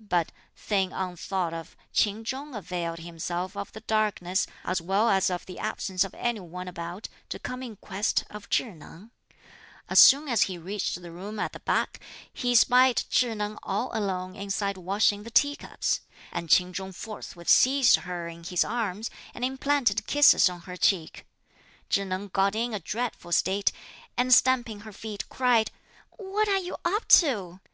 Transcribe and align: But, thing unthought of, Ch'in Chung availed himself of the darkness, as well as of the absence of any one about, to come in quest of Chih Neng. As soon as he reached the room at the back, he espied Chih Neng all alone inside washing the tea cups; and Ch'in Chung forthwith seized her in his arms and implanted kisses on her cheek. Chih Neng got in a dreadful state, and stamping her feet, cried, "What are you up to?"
But, 0.00 0.32
thing 0.56 0.90
unthought 0.94 1.52
of, 1.52 1.76
Ch'in 1.92 2.24
Chung 2.24 2.54
availed 2.54 3.00
himself 3.00 3.58
of 3.58 3.72
the 3.72 3.82
darkness, 3.82 4.46
as 4.64 4.80
well 4.80 5.10
as 5.10 5.28
of 5.28 5.44
the 5.44 5.58
absence 5.58 6.02
of 6.02 6.14
any 6.14 6.40
one 6.40 6.66
about, 6.66 7.08
to 7.28 7.38
come 7.38 7.62
in 7.62 7.76
quest 7.76 8.24
of 8.30 8.48
Chih 8.48 8.72
Neng. 8.74 9.10
As 9.90 9.98
soon 9.98 10.28
as 10.30 10.44
he 10.44 10.56
reached 10.56 11.02
the 11.02 11.12
room 11.12 11.38
at 11.38 11.52
the 11.52 11.60
back, 11.60 12.00
he 12.32 12.52
espied 12.52 13.02
Chih 13.10 13.34
Neng 13.36 13.58
all 13.64 13.90
alone 13.94 14.34
inside 14.34 14.78
washing 14.78 15.24
the 15.24 15.30
tea 15.30 15.56
cups; 15.56 16.00
and 16.32 16.48
Ch'in 16.48 16.72
Chung 16.72 16.92
forthwith 16.92 17.50
seized 17.50 17.96
her 17.96 18.28
in 18.28 18.44
his 18.44 18.64
arms 18.64 19.10
and 19.34 19.44
implanted 19.44 20.06
kisses 20.06 20.48
on 20.48 20.62
her 20.62 20.78
cheek. 20.78 21.26
Chih 21.90 22.06
Neng 22.06 22.28
got 22.28 22.54
in 22.54 22.72
a 22.72 22.80
dreadful 22.80 23.30
state, 23.30 23.72
and 24.16 24.32
stamping 24.32 24.80
her 24.88 24.92
feet, 24.94 25.28
cried, 25.28 25.70
"What 26.12 26.48
are 26.48 26.56
you 26.60 26.78
up 26.86 27.06
to?" 27.08 27.60